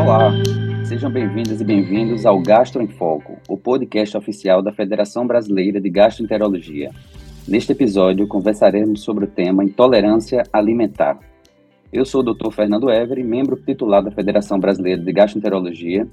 [0.00, 0.32] Olá,
[0.86, 5.90] sejam bem-vindas e bem-vindos ao Gastro em Foco, o podcast oficial da Federação Brasileira de
[5.90, 6.90] Gastroenterologia.
[7.46, 11.18] Neste episódio, conversaremos sobre o tema intolerância alimentar.
[11.92, 12.50] Eu sou o Dr.
[12.50, 16.08] Fernando Every, membro titular da Federação Brasileira de Gastroenterologia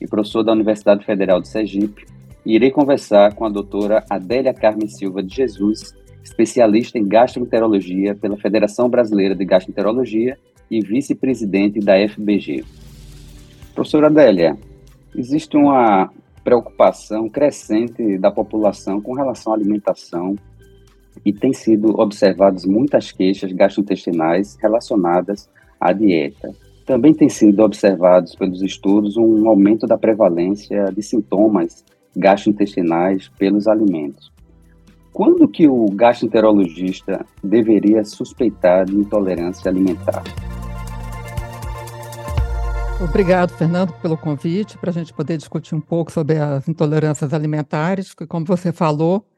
[0.00, 2.06] e professor da Universidade Federal de Sergipe,
[2.44, 5.94] e irei conversar com a doutora Adélia Carmen Silva de Jesus,
[6.24, 10.38] especialista em gastroenterologia pela Federação Brasileira de Gastroenterologia
[10.70, 12.64] e vice-presidente da FBG.
[13.76, 14.56] Professora Adélia,
[15.14, 16.10] existe uma
[16.42, 20.34] preocupação crescente da população com relação à alimentação
[21.22, 26.54] e tem sido observadas muitas queixas gastrointestinais relacionadas à dieta.
[26.86, 31.84] Também tem sido observados pelos estudos um aumento da prevalência de sintomas
[32.16, 34.32] gastrointestinais pelos alimentos.
[35.12, 40.24] Quando que o gastroenterologista deveria suspeitar de intolerância alimentar?
[42.98, 48.14] Obrigado, Fernando, pelo convite para a gente poder discutir um pouco sobre as intolerâncias alimentares,
[48.14, 49.28] que, como você falou,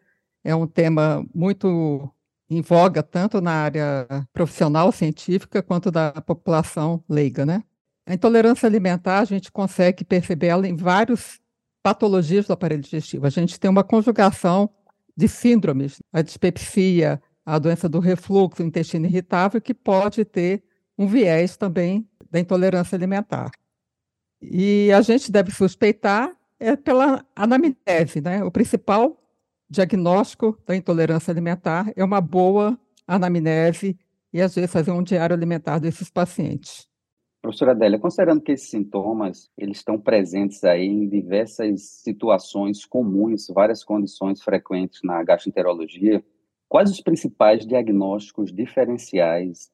[0.44, 2.08] é um tema muito
[2.48, 7.62] em voga tanto na área profissional científica quanto da população leiga, né?
[8.06, 11.40] A intolerância alimentar a gente consegue perceber ela em várias
[11.82, 13.26] patologias do aparelho digestivo.
[13.26, 14.70] A gente tem uma conjugação
[15.16, 20.62] de síndromes, a dispepsia, a doença do refluxo, o intestino irritável, que pode ter
[20.96, 23.50] um viés também da intolerância alimentar.
[24.40, 28.42] E a gente deve suspeitar é pela anamnese, né?
[28.42, 29.16] O principal
[29.70, 33.96] diagnóstico da intolerância alimentar é uma boa anamnese
[34.32, 36.88] e, às vezes, fazer um diário alimentar desses pacientes.
[37.40, 43.84] Professora Adélia, considerando que esses sintomas eles estão presentes aí em diversas situações comuns, várias
[43.84, 46.22] condições frequentes na gastroenterologia,
[46.68, 49.70] quais os principais diagnósticos diferenciais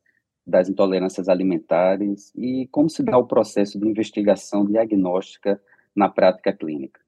[0.47, 5.61] das intolerâncias alimentares e como se dá o processo de investigação diagnóstica
[5.97, 7.01] na prática clínica?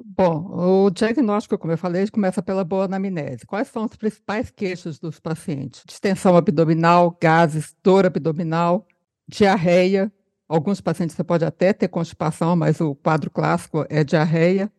[0.00, 3.44] Bom, o diagnóstico, como eu falei, começa pela boa anamnese.
[3.44, 5.82] Quais são os principais queixos dos pacientes?
[5.84, 8.86] Distensão abdominal, gases, dor abdominal,
[9.26, 10.12] diarreia.
[10.48, 14.70] Alguns pacientes você pode até ter constipação, mas o quadro clássico é diarreia.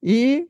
[0.00, 0.48] E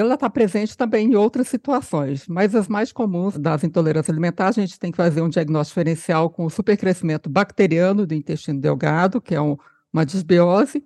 [0.00, 4.62] ela está presente também em outras situações, mas as mais comuns das intolerâncias alimentares, a
[4.62, 9.34] gente tem que fazer um diagnóstico diferencial com o supercrescimento bacteriano do intestino delgado, que
[9.34, 9.58] é um,
[9.92, 10.82] uma disbiose,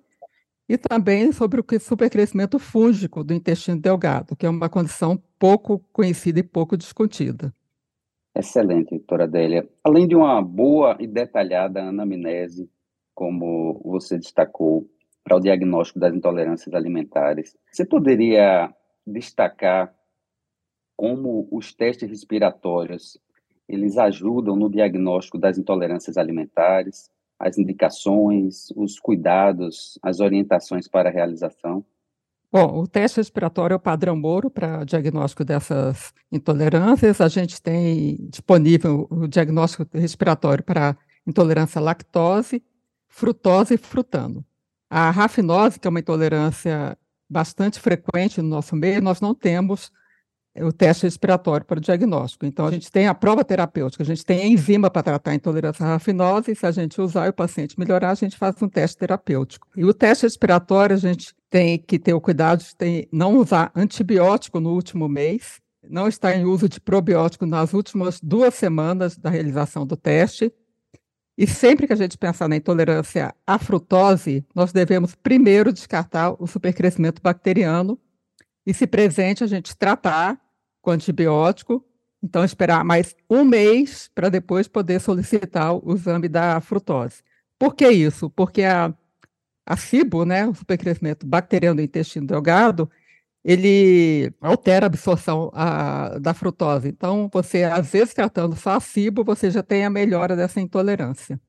[0.67, 6.39] e também sobre o supercrescimento fúngico do intestino delgado, que é uma condição pouco conhecida
[6.39, 7.53] e pouco discutida.
[8.35, 9.67] Excelente, doutora Adélia.
[9.83, 12.69] Além de uma boa e detalhada anamnese,
[13.15, 14.85] como você destacou,
[15.23, 18.73] para o diagnóstico das intolerâncias alimentares, você poderia
[19.07, 19.95] destacar
[20.95, 23.17] como os testes respiratórios
[23.67, 27.09] eles ajudam no diagnóstico das intolerâncias alimentares
[27.39, 31.85] as indicações, os cuidados, as orientações para a realização?
[32.51, 37.19] Bom, o teste respiratório é o padrão Moro para diagnóstico dessas intolerâncias.
[37.19, 40.97] A gente tem disponível o diagnóstico respiratório para
[41.27, 42.63] intolerância à lactose,
[43.07, 44.45] frutose e frutano.
[44.89, 46.97] A rafinose, que é uma intolerância
[47.29, 49.91] bastante frequente no nosso meio, nós não temos
[50.59, 52.45] o teste respiratório para o diagnóstico.
[52.45, 55.35] Então, a gente tem a prova terapêutica, a gente tem a enzima para tratar a
[55.35, 58.59] intolerância à rafinose, e se a gente usar e o paciente melhorar, a gente faz
[58.61, 59.67] um teste terapêutico.
[59.75, 64.59] E o teste respiratório, a gente tem que ter o cuidado de não usar antibiótico
[64.59, 65.59] no último mês,
[65.89, 70.51] não estar em uso de probiótico nas últimas duas semanas da realização do teste.
[71.37, 76.47] E sempre que a gente pensar na intolerância à frutose, nós devemos primeiro descartar o
[76.47, 77.99] supercrescimento bacteriano
[78.65, 80.41] e, se presente, a gente tratar
[80.81, 81.85] com antibiótico.
[82.23, 87.21] Então, esperar mais um mês para depois poder solicitar o exame da frutose.
[87.59, 88.31] Por que isso?
[88.31, 88.91] Porque a,
[89.63, 89.75] a
[90.25, 92.89] né, o supercrescimento bacteriano do intestino delgado,
[93.47, 96.89] ele altera a absorção a, da frutose.
[96.89, 101.39] Então, você, às vezes, tratando só a FIBO, você já tem a melhora dessa intolerância.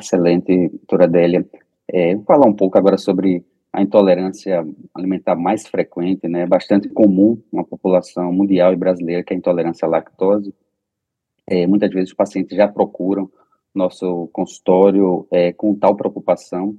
[0.00, 1.46] Excelente, doutora Adélia.
[1.86, 7.38] É, vou falar um pouco agora sobre a intolerância alimentar mais frequente, né, bastante comum
[7.52, 10.54] na população mundial e brasileira, que é a intolerância à lactose.
[11.46, 13.30] É, muitas vezes os pacientes já procuram
[13.74, 16.74] nosso consultório é, com tal preocupação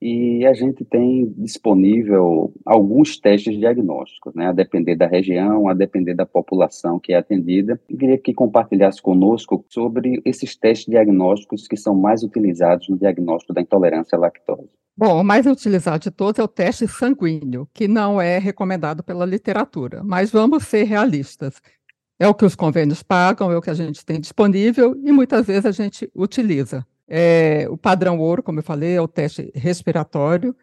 [0.00, 6.14] e a gente tem disponível alguns testes diagnósticos, né, a depender da região, a depender
[6.14, 7.78] da população que é atendida.
[7.88, 13.52] Eu queria que compartilhasse conosco sobre esses testes diagnósticos que são mais utilizados no diagnóstico
[13.52, 14.70] da intolerância à lactose.
[14.96, 19.24] Bom, o mais utilizado de todos é o teste sanguíneo, que não é recomendado pela
[19.24, 21.60] literatura, mas vamos ser realistas.
[22.18, 25.46] É o que os convênios pagam, é o que a gente tem disponível e muitas
[25.46, 26.86] vezes a gente utiliza.
[27.12, 30.54] É, o padrão ouro, como eu falei, é o teste respiratório,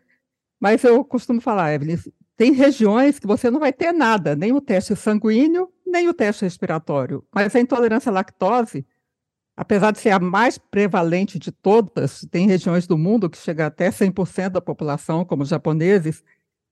[0.57, 1.97] mas eu costumo falar, Evelyn,
[2.37, 6.45] tem regiões que você não vai ter nada, nem o teste sanguíneo, nem o teste
[6.45, 7.21] respiratório.
[7.35, 8.85] Mas a intolerância à lactose,
[9.57, 13.89] apesar de ser a mais prevalente de todas, tem regiões do mundo que chega até
[13.89, 16.23] 100% da população, como os japoneses.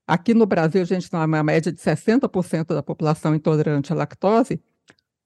[0.07, 4.61] Aqui no Brasil, a gente tem uma média de 60% da população intolerante à lactose.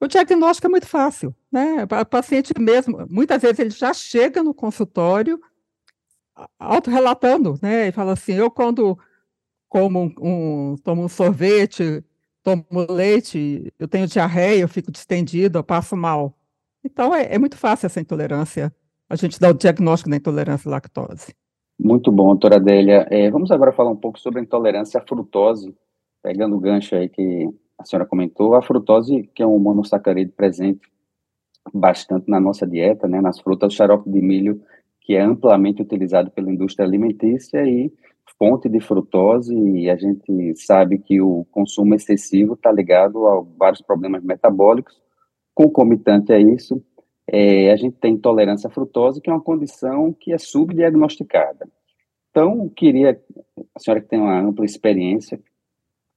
[0.01, 1.83] O diagnóstico é muito fácil, né?
[1.83, 5.39] O paciente mesmo, muitas vezes ele já chega no consultório
[6.57, 7.87] autorrelatando, né?
[7.87, 8.97] E fala assim, eu quando
[9.67, 12.03] como um, um, tomo um sorvete,
[12.41, 16.35] tomo leite, eu tenho diarreia, eu fico distendido, eu passo mal.
[16.83, 18.73] Então é, é muito fácil essa intolerância,
[19.09, 21.35] a gente dá o diagnóstico da intolerância à lactose.
[21.77, 23.07] Muito bom, doutora Adélia.
[23.09, 25.75] É, vamos agora falar um pouco sobre a intolerância à frutose,
[26.21, 30.81] pegando o gancho aí que a senhora comentou, a frutose, que é um monossacarídeo presente
[31.73, 34.61] bastante na nossa dieta, né, nas frutas, o xarope de milho,
[34.99, 37.91] que é amplamente utilizado pela indústria alimentícia e
[38.37, 43.81] fonte de frutose, e a gente sabe que o consumo excessivo está ligado a vários
[43.81, 45.01] problemas metabólicos.
[45.53, 46.81] Concomitante a isso,
[47.27, 51.67] é, a gente tem intolerância à frutose, que é uma condição que é subdiagnosticada.
[52.29, 53.19] Então, queria,
[53.75, 55.39] a senhora que tem uma ampla experiência,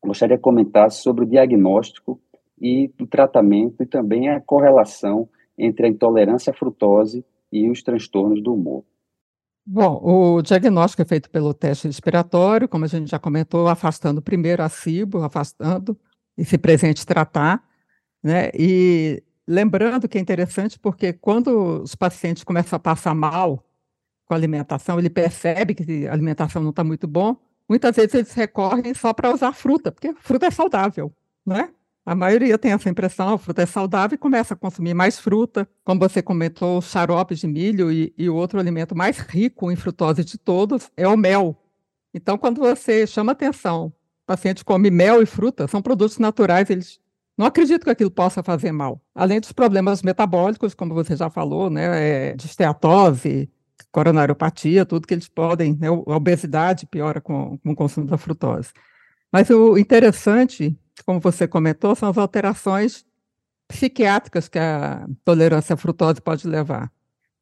[0.09, 2.21] gostaria de comentar sobre o diagnóstico
[2.61, 8.43] e o tratamento e também a correlação entre a intolerância à frutose e os transtornos
[8.43, 8.85] do humor.
[9.65, 14.63] Bom, o diagnóstico é feito pelo teste respiratório, como a gente já comentou, afastando primeiro
[14.63, 15.97] a cibo, afastando
[16.37, 17.63] e se presente tratar,
[18.23, 18.51] né?
[18.55, 23.65] E lembrando que é interessante porque quando os pacientes começam a passar mal
[24.25, 27.37] com a alimentação, ele percebe que a alimentação não está muito bom,
[27.73, 31.11] muitas vezes eles recorrem só para usar fruta, porque fruta é saudável,
[31.45, 31.71] né?
[32.05, 35.67] A maioria tem essa impressão, a fruta é saudável e começa a consumir mais fruta.
[35.83, 40.37] Como você comentou, xaropes de milho e, e outro alimento mais rico em frutose de
[40.37, 41.57] todos é o mel.
[42.13, 43.93] Então, quando você chama atenção, o
[44.27, 47.01] paciente come mel e fruta, são produtos naturais, eles
[47.39, 49.01] não acreditam que aquilo possa fazer mal.
[49.15, 53.49] Além dos problemas metabólicos, como você já falou, né, é, de esteatose,
[53.91, 58.73] coronariopatia, tudo que eles podem, né, a obesidade piora com, com o consumo da frutose.
[59.33, 63.05] Mas o interessante, como você comentou, são as alterações
[63.67, 66.93] psiquiátricas que a intolerância à frutose pode levar.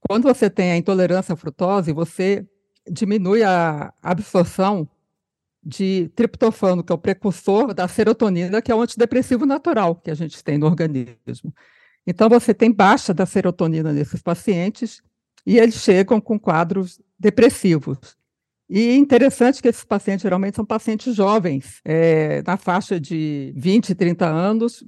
[0.08, 2.46] Quando você tem a intolerância à frutose, você
[2.88, 4.88] diminui a absorção
[5.62, 10.14] de triptofano, que é o precursor da serotonina, que é o antidepressivo natural que a
[10.14, 11.54] gente tem no organismo.
[12.06, 15.02] Então, você tem baixa da serotonina nesses pacientes
[15.46, 17.98] e eles chegam com quadros depressivos.
[18.68, 24.26] E interessante que esses pacientes geralmente são pacientes jovens, é, na faixa de 20, 30
[24.26, 24.84] anos.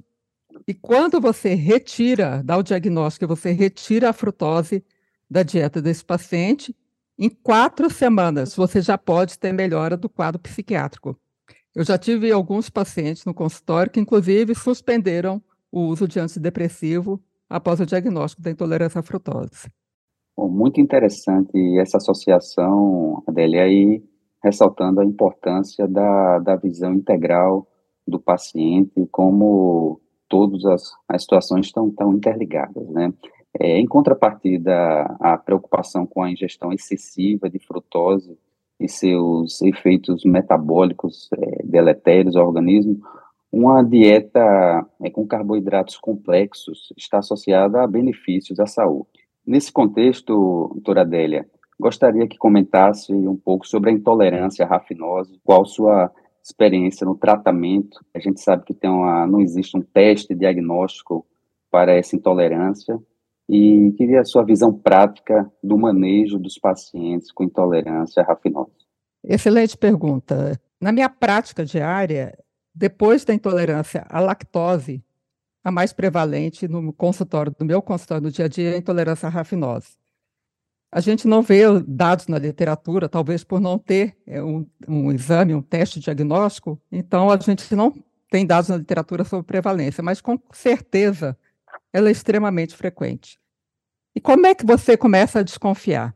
[0.65, 4.83] E quando você retira, dá o diagnóstico, você retira a frutose
[5.29, 6.73] da dieta desse paciente,
[7.17, 11.19] em quatro semanas você já pode ter melhora do quadro psiquiátrico.
[11.75, 17.79] Eu já tive alguns pacientes no consultório que, inclusive, suspenderam o uso de antidepressivo após
[17.79, 19.69] o diagnóstico da intolerância à frutose.
[20.35, 24.03] Bom, muito interessante essa associação, Adélia, aí
[24.43, 27.67] ressaltando a importância da, da visão integral
[28.05, 33.13] do paciente, como todas as, as situações estão tão interligadas, né?
[33.59, 34.73] É, em contrapartida
[35.19, 38.35] à preocupação com a ingestão excessiva de frutose
[38.79, 42.99] e seus efeitos metabólicos é, deletérios ao organismo,
[43.51, 49.22] uma dieta é, com carboidratos complexos está associada a benefícios à saúde.
[49.45, 51.47] Nesse contexto, doutora Adélia,
[51.79, 57.99] gostaria que comentasse um pouco sobre a intolerância à rafinose, qual sua experiência no tratamento.
[58.13, 61.25] A gente sabe que tem uma, não existe um teste diagnóstico
[61.71, 62.97] para essa intolerância
[63.49, 68.71] e queria a sua visão prática do manejo dos pacientes com intolerância à rafinose.
[69.23, 70.59] Excelente pergunta.
[70.79, 72.37] Na minha prática diária,
[72.75, 75.03] depois da intolerância à lactose,
[75.63, 79.27] a mais prevalente no consultório, no meu consultório no dia a dia, é a intolerância
[79.27, 79.97] à rafinose.
[80.91, 85.55] A gente não vê dados na literatura, talvez por não ter é, um, um exame,
[85.55, 87.93] um teste diagnóstico, então a gente não
[88.29, 91.37] tem dados na literatura sobre prevalência, mas com certeza
[91.91, 93.39] ela é extremamente frequente.
[94.15, 96.15] E como é que você começa a desconfiar?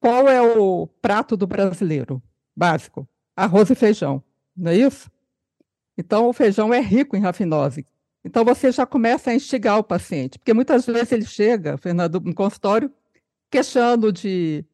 [0.00, 2.22] Qual é o prato do brasileiro
[2.56, 3.08] básico?
[3.36, 4.22] Arroz e feijão,
[4.56, 5.10] não é isso?
[5.96, 7.86] Então, o feijão é rico em rafinose,
[8.24, 12.34] então você já começa a instigar o paciente, porque muitas vezes ele chega, Fernando, no
[12.34, 12.90] consultório,
[13.50, 14.64] queixando de,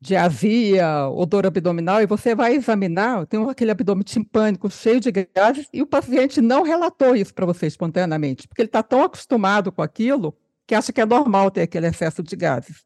[0.00, 5.68] de azia, odor abdominal, e você vai examinar, tem aquele abdômen timpânico cheio de gases,
[5.72, 9.82] e o paciente não relatou isso para você espontaneamente, porque ele está tão acostumado com
[9.82, 12.84] aquilo que acha que é normal ter aquele excesso de gases.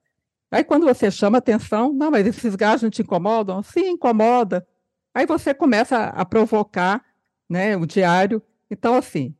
[0.50, 3.62] Aí quando você chama atenção, não, mas esses gás não te incomodam?
[3.62, 4.66] Sim, incomoda.
[5.12, 7.04] Aí você começa a provocar
[7.48, 8.42] né, o diário.
[8.70, 9.34] Então, assim,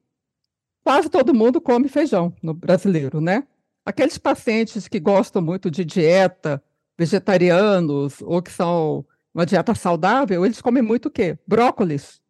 [0.84, 3.44] quase todo mundo come feijão no brasileiro, né?
[3.84, 6.62] Aqueles pacientes que gostam muito de dieta,
[6.96, 11.38] vegetarianos, ou que são uma dieta saudável, eles comem muito o quê?
[11.46, 12.20] Brócolis,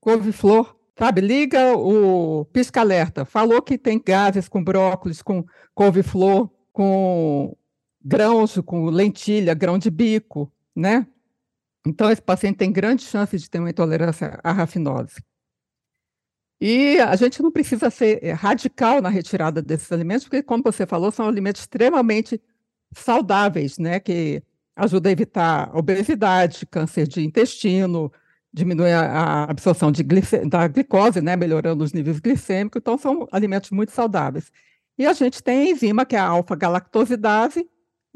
[0.00, 1.20] couve-flor, sabe?
[1.20, 3.24] Liga o pisca-alerta.
[3.24, 5.44] Falou que tem gases com brócolis, com
[5.74, 7.56] couve-flor, com
[8.04, 11.06] grãos com lentilha, grão de bico, né?
[11.86, 15.22] Então, esse paciente tem grande chance de ter uma intolerância à rafinose.
[16.64, 20.86] E a gente não precisa ser eh, radical na retirada desses alimentos, porque, como você
[20.86, 22.40] falou, são alimentos extremamente
[22.94, 23.98] saudáveis, né?
[23.98, 24.40] Que
[24.76, 28.12] ajudam a evitar obesidade, câncer de intestino,
[28.52, 29.90] diminui a absorção
[30.48, 31.34] da glicose, né?
[31.34, 32.78] Melhorando os níveis glicêmicos.
[32.78, 34.52] Então, são alimentos muito saudáveis.
[34.96, 37.68] E a gente tem a enzima, que é a alfa-galactosidase,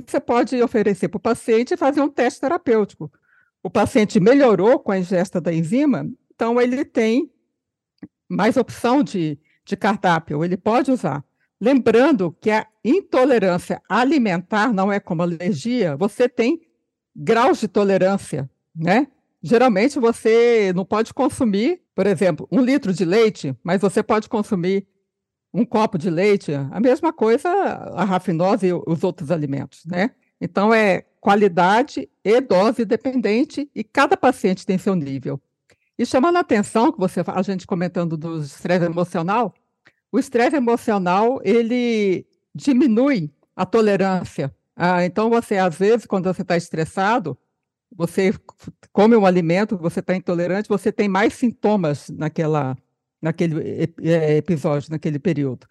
[0.06, 3.10] você pode oferecer para o paciente e fazer um teste terapêutico.
[3.60, 7.28] O paciente melhorou com a ingesta da enzima, então ele tem
[8.28, 11.24] mais opção de, de cardápio, ele pode usar.
[11.60, 16.60] Lembrando que a intolerância alimentar não é como alergia, você tem
[17.14, 19.06] graus de tolerância, né?
[19.42, 24.86] Geralmente você não pode consumir, por exemplo, um litro de leite, mas você pode consumir
[25.52, 30.10] um copo de leite, a mesma coisa a rafinose e os outros alimentos, né?
[30.38, 35.40] Então, é qualidade e dose dependente, e cada paciente tem seu nível.
[35.98, 39.54] E chamando a atenção, que você, a gente comentando do estresse emocional,
[40.12, 44.54] o estresse emocional, ele diminui a tolerância.
[44.74, 47.36] Ah, então, você, às vezes, quando você está estressado,
[47.94, 48.34] você
[48.92, 52.76] come um alimento, você está intolerante, você tem mais sintomas naquela,
[53.20, 55.66] naquele é, episódio, naquele período.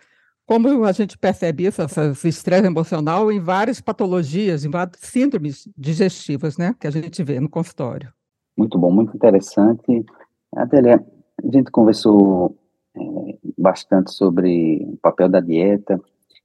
[0.45, 6.57] Como a gente percebe isso, esse estresse emocional, em várias patologias, em várias síndromes digestivas,
[6.57, 8.13] né, que a gente vê no consultório.
[8.57, 10.05] Muito bom, muito interessante.
[10.55, 11.05] Adélia,
[11.43, 12.57] a gente conversou
[12.95, 16.01] é, bastante sobre o papel da dieta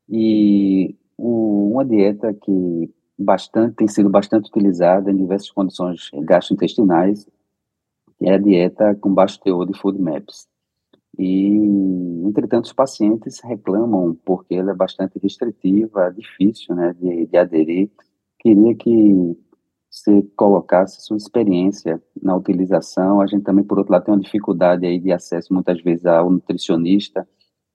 [0.09, 7.27] e o, uma dieta que bastante tem sido bastante utilizada em diversas condições gastrointestinais
[8.21, 10.49] é a dieta com baixo teor de food maps.
[11.19, 11.47] E,
[12.27, 17.91] entretanto, os pacientes reclamam porque ela é bastante restritiva, difícil né, de, de aderir.
[18.39, 19.37] Queria que
[19.91, 23.21] você colocasse sua experiência na utilização.
[23.21, 26.31] A gente também, por outro lado, tem uma dificuldade aí de acesso muitas vezes ao
[26.31, 27.29] nutricionista.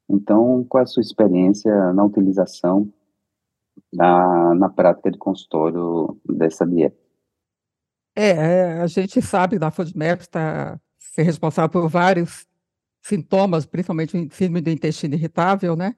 [0.10, 2.92] Então, qual é a sua experiência na utilização
[3.94, 6.96] na, na prática de consultório dessa dieta?
[8.16, 12.48] É, é a gente sabe da FoodMap está ser responsável por vários
[13.02, 15.96] sintomas, principalmente o síndrome do intestino irritável, né?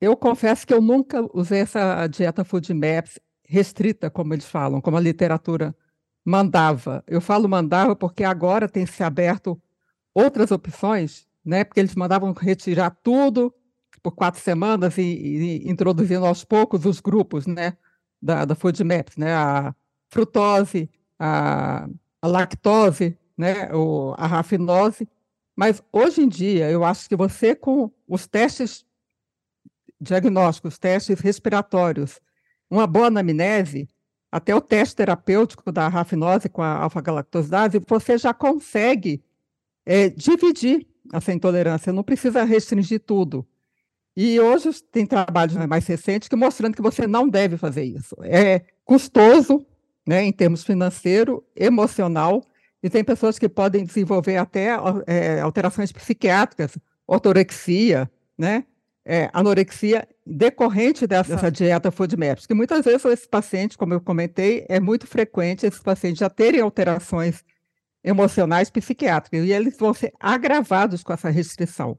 [0.00, 3.18] Eu confesso que eu nunca usei essa dieta food maps
[3.50, 5.74] restrita, como eles falam, como a literatura
[6.24, 7.02] mandava.
[7.06, 9.60] Eu falo mandava porque agora tem se aberto
[10.14, 11.64] outras opções, né?
[11.64, 13.52] Porque eles mandavam retirar tudo
[14.02, 17.76] por quatro semanas e, e introduzindo aos poucos os grupos, né?
[18.22, 19.34] Da, da food maps, né?
[19.34, 19.74] A
[20.08, 21.88] frutose, a,
[22.22, 23.72] a lactose, né?
[23.74, 25.08] O, a rafinose
[25.60, 28.82] mas hoje em dia, eu acho que você, com os testes
[30.00, 32.18] diagnósticos, testes respiratórios,
[32.70, 33.88] uma boa anamnese,
[34.30, 39.22] até o teste terapêutico da rafinose com a alfa-galactosidase, você já consegue
[39.84, 43.44] é, dividir essa intolerância, não precisa restringir tudo.
[44.16, 48.14] E hoje tem trabalhos mais recentes que mostrando que você não deve fazer isso.
[48.22, 49.66] É custoso,
[50.06, 52.44] né, em termos financeiro, emocional,
[52.82, 54.68] e tem pessoas que podem desenvolver até
[55.06, 58.64] é, alterações psiquiátricas, ortorexia, né?
[59.04, 64.64] É, anorexia decorrente dessa, dessa dieta FODMAPs, que muitas vezes esses pacientes, como eu comentei,
[64.68, 67.44] é muito frequente esses pacientes já terem alterações
[68.02, 71.98] emocionais psiquiátricas, e eles vão ser agravados com essa restrição.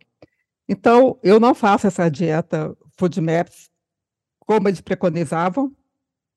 [0.68, 3.70] Então, eu não faço essa dieta FODMAPs
[4.40, 5.72] como eles preconizavam,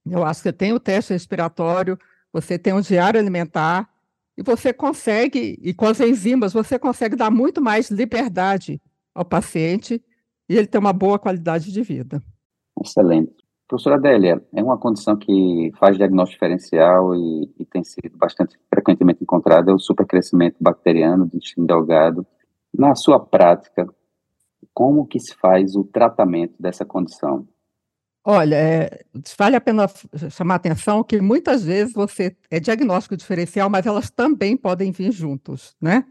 [0.05, 1.99] eu acho que tem o teste respiratório,
[2.33, 3.89] você tem um diário alimentar,
[4.37, 8.83] e você consegue, e com as enzimas, você consegue dar muito mais liberdade
[9.15, 10.03] ao paciente
[10.49, 12.23] e ele ter uma boa qualidade de vida.
[12.83, 13.33] Excelente.
[13.67, 19.23] Professora Adélia, é uma condição que faz diagnóstico diferencial e, e tem sido bastante frequentemente
[19.23, 22.27] encontrada, é o supercrescimento bacteriano do intestino delgado.
[22.77, 23.89] Na sua prática,
[24.75, 27.49] como que se faz o tratamento dessa condição?
[28.27, 29.05] Olha, é,
[29.39, 29.87] vale a pena
[30.31, 35.13] chamar a atenção que muitas vezes você é diagnóstico diferencial, mas elas também podem vir
[35.13, 36.05] juntos, né?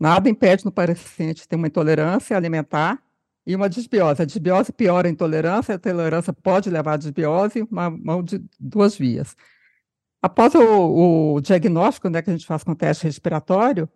[0.00, 3.02] Nada impede no paciente ter uma intolerância alimentar
[3.48, 4.20] e uma desbiose.
[4.20, 8.94] A desbiose piora a intolerância, a intolerância pode levar à desbiose, uma mão de duas
[8.94, 9.34] vias.
[10.20, 13.88] Após o, o diagnóstico né, que a gente faz com teste respiratório,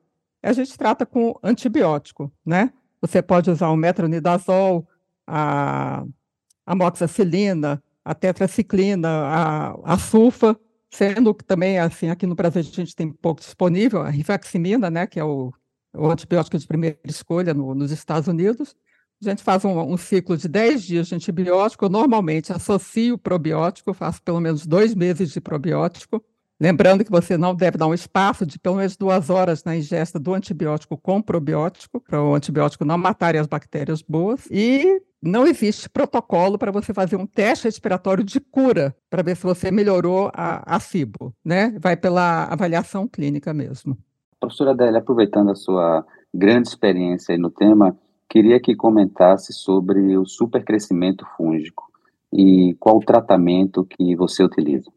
[0.43, 2.73] a gente trata com antibiótico, né?
[3.03, 4.89] Você pode usar o metronidazol,
[5.27, 6.03] a
[6.65, 10.59] amoxicilina, a tetraciclina, a, a sulfa,
[10.91, 15.07] sendo que também, assim, aqui no Brasil a gente tem pouco disponível, a rifaximina, né,
[15.07, 15.53] que é o,
[15.95, 18.75] o antibiótico de primeira escolha no, nos Estados Unidos,
[19.27, 21.85] a gente faz um, um, ciclo de 10 dias de antibiótico.
[21.85, 26.23] Eu normalmente associo probiótico, faço pelo menos dois meses de probiótico.
[26.61, 30.21] Lembrando que você não deve dar um espaço de pelo menos duas horas na ingesta
[30.21, 34.47] do antibiótico com probiótico, para o antibiótico não matar as bactérias boas.
[34.49, 39.43] E não existe protocolo para você fazer um teste respiratório de cura, para ver se
[39.43, 41.75] você melhorou a, a FIBO, né?
[41.81, 43.97] Vai pela avaliação clínica mesmo.
[44.39, 47.97] Professora Adélia, aproveitando a sua grande experiência no tema,
[48.33, 51.93] queria que comentasse sobre o supercrescimento fúngico
[52.33, 54.91] e qual o tratamento que você utiliza.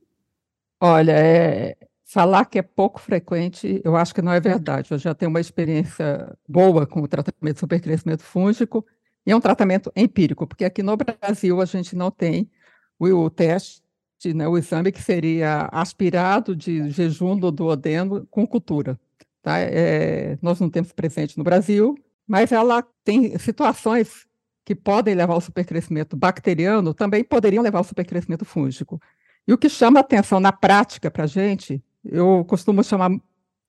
[0.80, 1.76] Olha, é,
[2.06, 4.90] falar que é pouco frequente, eu acho que não é verdade.
[4.90, 8.86] Eu já tenho uma experiência boa com o tratamento de supercrescimento fúngico,
[9.26, 12.50] e é um tratamento empírico, porque aqui no Brasil a gente não tem
[12.98, 13.84] o, o teste,
[14.34, 18.98] né, o exame que seria aspirado de jejum do duodeno com cultura.
[19.42, 19.60] Tá?
[19.60, 24.26] É, nós não temos presente no Brasil, mas ela tem situações
[24.64, 29.00] que podem levar ao supercrescimento bacteriano, também poderiam levar ao supercrescimento fúngico.
[29.48, 33.12] E o que chama atenção na prática para a gente, eu costumo chamar,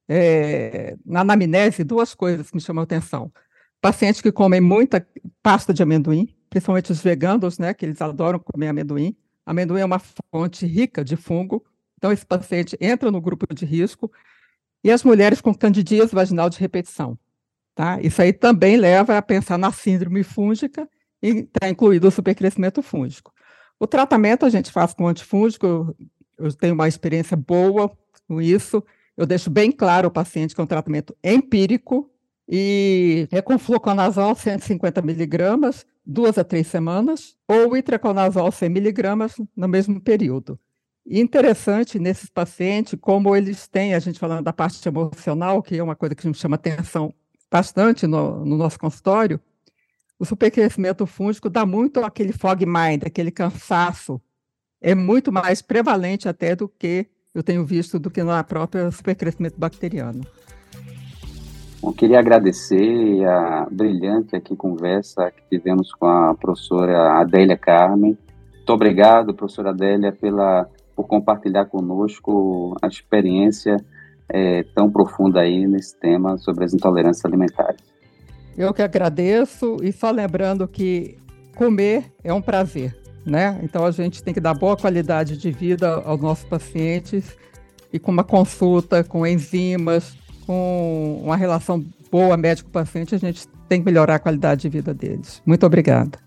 [0.08, 3.30] é, na anamnese, duas coisas que me chamam atenção.
[3.78, 5.06] Pacientes que comem muita
[5.42, 9.14] pasta de amendoim, principalmente os veganos, né, que eles adoram comer amendoim.
[9.44, 10.00] Amendoim é uma
[10.32, 11.62] fonte rica de fungo,
[11.98, 14.10] então esse paciente entra no grupo de risco.
[14.82, 17.18] E as mulheres com candidíase vaginal de repetição.
[17.76, 18.00] Tá?
[18.00, 20.88] Isso aí também leva a pensar na síndrome fúngica
[21.22, 23.30] e está incluído o supercrescimento fúngico.
[23.78, 25.94] O tratamento a gente faz com antifúngico,
[26.38, 27.92] eu tenho uma experiência boa
[28.26, 28.82] com isso,
[29.14, 32.10] eu deixo bem claro ao paciente que é um tratamento empírico
[32.48, 39.68] e é com fluconazol 150 miligramas, duas a três semanas, ou itraconazol 100 miligramas no
[39.68, 40.58] mesmo período.
[41.06, 45.94] Interessante nesses pacientes, como eles têm, a gente falando da parte emocional, que é uma
[45.94, 47.12] coisa que me chama atenção
[47.56, 49.40] bastante no, no nosso consultório,
[50.18, 54.20] o supercrescimento fúngico dá muito aquele fog mind, aquele cansaço.
[54.78, 59.58] É muito mais prevalente até do que eu tenho visto do que na própria supercrescimento
[59.58, 60.20] bacteriano.
[61.80, 68.18] Bom, queria agradecer a brilhante aqui conversa que tivemos com a professora Adélia Carmen.
[68.54, 73.78] Muito obrigado, professora Adélia, pela, por compartilhar conosco a experiência
[74.28, 77.80] é, tão profunda aí nesse tema sobre as intolerâncias alimentares.
[78.56, 81.18] Eu que agradeço e só lembrando que
[81.54, 83.58] comer é um prazer, né?
[83.62, 87.36] Então a gente tem que dar boa qualidade de vida aos nossos pacientes
[87.92, 93.86] e com uma consulta com enzimas, com uma relação boa médico-paciente, a gente tem que
[93.86, 95.42] melhorar a qualidade de vida deles.
[95.44, 96.25] Muito obrigada.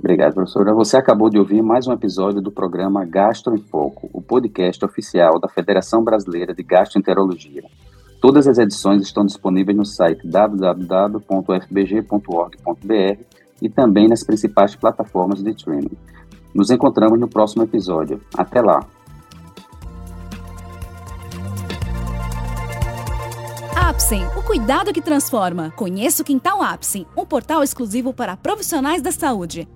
[0.00, 0.72] Obrigado, professora.
[0.72, 5.38] Você acabou de ouvir mais um episódio do programa Gastro em Foco, o podcast oficial
[5.38, 7.62] da Federação Brasileira de Gastroenterologia.
[8.18, 13.24] Todas as edições estão disponíveis no site www.fbg.org.br
[13.60, 15.98] e também nas principais plataformas de streaming.
[16.54, 18.22] Nos encontramos no próximo episódio.
[18.34, 18.80] Até lá!
[23.76, 25.70] Apsen, o cuidado que transforma.
[25.76, 29.68] Conheça o Quintal Apsen, um portal exclusivo para profissionais da saúde.